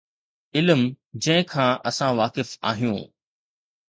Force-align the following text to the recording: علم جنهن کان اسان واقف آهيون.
علم 0.55 0.81
جنهن 1.25 1.43
کان 1.51 1.71
اسان 1.89 2.11
واقف 2.19 2.49
آهيون. 2.69 3.01